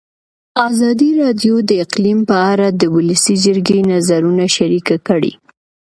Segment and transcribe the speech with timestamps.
[0.69, 5.33] ازادي راډیو د اقلیم په اړه د ولسي جرګې نظرونه شریک کړي.